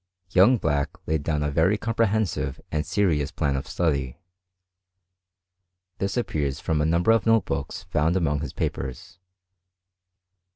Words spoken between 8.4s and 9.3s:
papers.